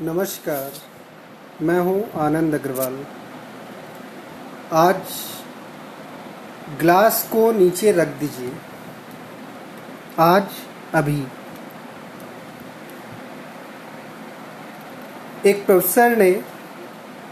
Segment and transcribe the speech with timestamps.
[0.00, 0.72] नमस्कार,
[1.62, 3.06] मैं हूँ आनंद अग्रवाल।
[4.72, 5.00] आज
[6.80, 8.52] ग्लास को नीचे रख दीजिए।
[10.18, 10.44] आज,
[10.94, 11.26] अभी।
[15.46, 16.44] एक प्रोफेसर ने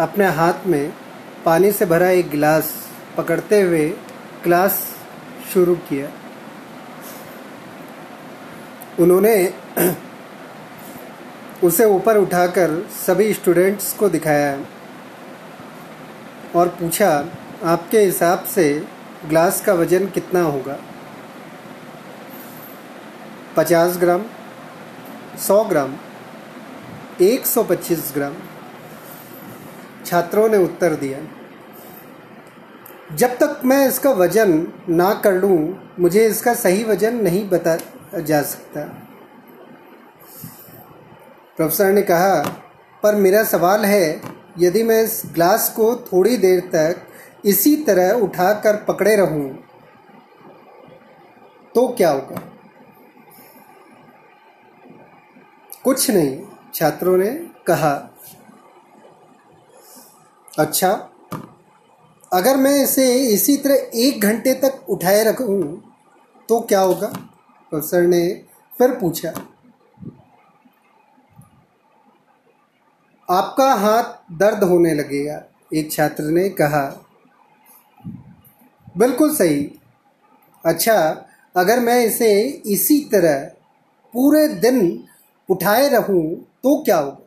[0.00, 0.92] अपने हाथ में
[1.44, 3.88] पानी से भरा एक गिलास पकड़ते हुए
[4.42, 4.96] क्लास
[5.52, 6.10] शुरू किया।
[9.02, 9.54] उन्होंने
[11.62, 14.56] उसे ऊपर उठाकर सभी स्टूडेंट्स को दिखाया
[16.56, 17.10] और पूछा,
[17.64, 18.64] आपके हिसाब से
[19.28, 20.78] ग्लास का वज़न कितना होगा?
[23.56, 24.24] पचास ग्राम,
[25.38, 25.94] सौ ग्राम,
[27.20, 28.34] एक सौ पच्चीस ग्राम।
[30.06, 31.18] छात्रों ने उत्तर दिया,
[33.12, 35.58] जब तक मैं इसका वज़न ना कर लूँ,
[36.00, 37.76] मुझे इसका सही वज़न नहीं बता
[38.16, 38.86] जा सकता।
[41.58, 42.42] प्रोफेसर ने कहा,
[43.02, 44.20] पर मेरा सवाल है,
[44.58, 47.02] यदि मैं इस ग्लास को थोड़ी देर तक
[47.44, 49.48] इसी तरह उठाकर पकड़े रहूँ
[51.74, 52.40] तो क्या होगा?
[55.84, 56.42] कुछ नहीं,
[56.74, 57.30] छात्रों ने
[57.66, 57.92] कहा
[60.58, 60.90] अच्छा
[62.32, 65.62] अगर मैं इसे इसी तरह एक घंटे तक उठाए रखूँ
[66.48, 67.06] तो क्या होगा?
[67.70, 68.22] प्रोफेसर ने
[68.78, 69.32] फिर पूछा
[73.32, 75.42] आपका हाथ दर्द होने लगेगा
[75.74, 76.84] एक छात्र ने कहा।
[78.96, 79.60] बिल्कुल सही।
[80.64, 82.32] अच्छा अगर मैं इसे
[82.66, 83.38] इसी तरह
[84.14, 84.78] पूरे दिन
[85.48, 86.24] उठाए रहूँ
[86.64, 87.18] तो क्या होगा?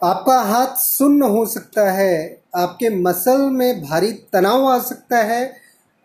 [0.00, 5.56] आपका हाथ सुन्न हो सकता है, आपके मसल में भारी तनाव आ सकता है,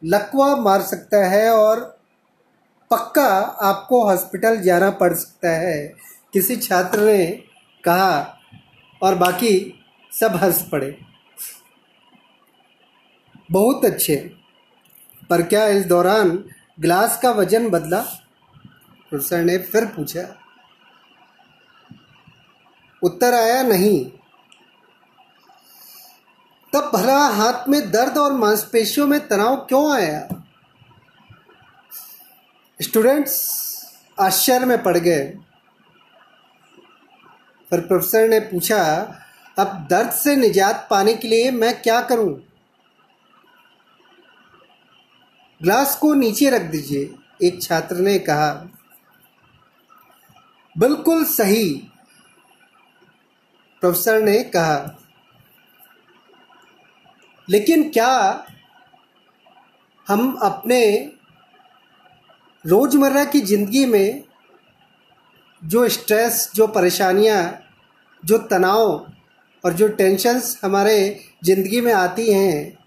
[0.01, 1.79] लकवा मार सकता है, और
[2.91, 3.27] पक्का
[3.63, 5.93] आपको हॉस्पिटल जाना पड़ सकता है।
[6.33, 7.27] किसी छात्र ने
[7.85, 8.39] कहा
[9.01, 10.99] और बाकी सब हंस पड़े।
[13.51, 14.35] बहुत अच्छे।
[15.29, 18.01] पर क्या इस दौरान ग्लास का वज़न बदला?
[19.09, 20.35] प्रोफेसर ने फिर पूछा।
[23.03, 24.11] उत्तर आया नहीं।
[26.73, 30.29] तब भला हाथ में दर्द और मांसपेशियों में तनाव क्यों आया?
[32.81, 33.59] स्टूडेंट्स,
[34.21, 35.37] आश्चर्य में पड़ गए।
[37.71, 38.83] पर प्रोफेसर ने पूछा,
[39.57, 42.33] अब दर्द से निजात पाने के लिए मैं क्या करूँ?
[45.61, 47.09] ग्लास को नीचे रख दीजिए,
[47.43, 48.51] एक छात्र ने कहा।
[50.75, 51.73] बिल्कुल सही,
[53.81, 54.95] प्रोफेसर ने कहा।
[57.47, 58.45] लेकिन क्या
[60.07, 61.11] हम अपने
[62.65, 64.23] रोज़मर्रा की ज़िंदगी में
[65.63, 67.65] जो स्ट्रेस जो परेशानियाँ,
[68.25, 69.11] जो तनाव
[69.65, 72.79] और जो टेंशन्स हमारे ज़िंदगी में आती हैं,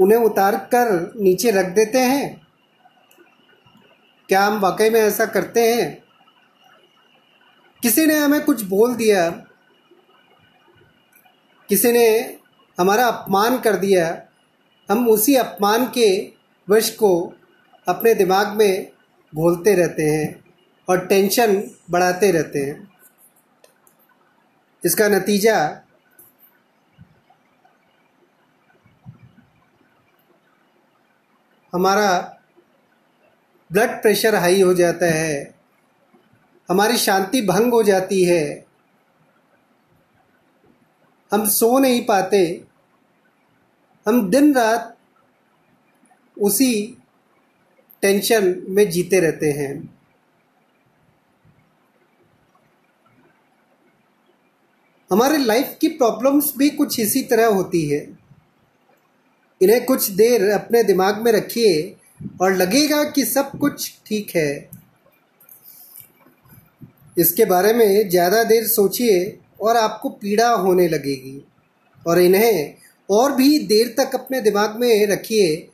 [0.00, 2.46] उन्हें उतार कर नीचे रख देते हैं।
[4.28, 6.04] क्या हम वाकई में ऐसा करते हैं?
[7.82, 9.30] किसी ने हमें कुछ बोल दिया,
[11.68, 12.38] किसी ने
[12.80, 14.22] हमारा अपमान कर दिया,
[14.90, 16.32] हम उसी अपमान के
[16.70, 17.34] वश को
[17.88, 18.92] अपने दिमाग में
[19.34, 20.43] घोलते रहते हैं।
[20.88, 22.92] और टेंशन बढ़ाते रहते हैं।
[24.82, 25.56] इसका नतीजा
[31.72, 32.40] हमारा
[33.70, 35.54] ब्लड प्रेशर हाई हो जाता है,
[36.68, 38.64] हमारी शांति भंग हो जाती है।
[41.32, 42.44] हम सो नहीं पाते,
[44.06, 44.96] हम दिन रात
[46.36, 46.98] उसी
[48.02, 49.93] टेंशन में जीते रहते हैं।
[55.10, 58.00] हमारे लाइफ की प्रॉब्लम्स भी कुछ इसी तरह होती है।
[59.60, 61.96] इन्हें कुछ देर अपने दिमाग में रखिए
[62.40, 64.70] और लगेगा कि सब कुछ ठीक है।
[67.18, 71.40] इसके बारे में ज़्यादा देर सोचिए और आपको पीड़ा होने लगेगी।
[72.06, 72.74] और इन्हें
[73.08, 75.70] और भी देर तक अपने दिमाग में रखिए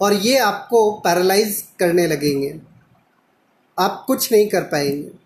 [0.00, 2.54] और ये आपको पैरालाइज करने लगेंगे।
[3.78, 5.25] आप कुछ नहीं कर पाएँगे।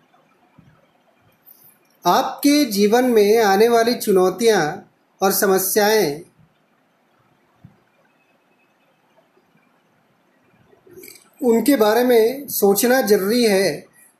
[2.05, 4.61] आपके जीवन में आने वाली चुनौतियाँ
[5.21, 6.21] और समस्याएँ।
[11.41, 13.71] उनके बारे में सोचना ज़रूरी है,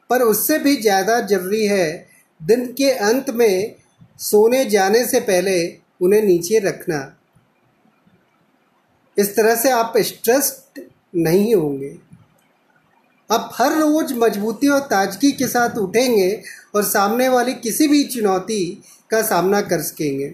[0.09, 2.07] पर उससे भी ज़्यादा ज़रूरी है,
[2.41, 3.75] दिन के अंत में
[4.19, 5.57] सोने जाने से पहले
[6.01, 6.99] उन्हें नीचे रखना।
[9.17, 10.81] इस तरह से आप स्ट्रेस्ड
[11.15, 11.97] नहीं होंगे।
[13.29, 16.31] आप हर रोज मजबूती और ताजगी के साथ उठेंगे
[16.73, 18.63] और सामने वाली किसी भी चुनौती
[19.11, 20.29] का सामना कर सकेंगे।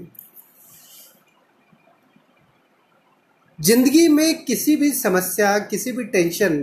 [3.59, 6.59] ज़िंदगी में किसी भी समस्या, किसी भी टेंशन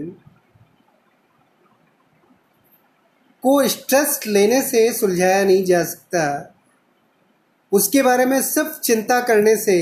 [3.45, 6.51] को स्ट्रेस लेने से सुलझाया नहीं जा सकता।
[7.73, 9.77] उसके बारे में सिर्फ़ चिंता करने से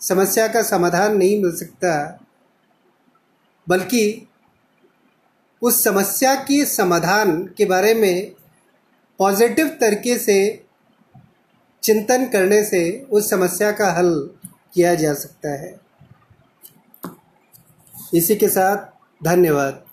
[0.00, 1.94] समस्या का समाधान नहीं मिल सकता,
[3.66, 4.28] बल्कि
[5.62, 8.32] उस समस्या के समाधान के बारे में
[9.18, 10.64] पॉजिटिव तरीके से
[11.82, 14.30] चिंतन करने से उस समस्या का हल
[14.74, 15.80] किया जा सकता है।
[18.14, 18.76] इसी के साथ
[19.24, 19.84] धन्यवाद।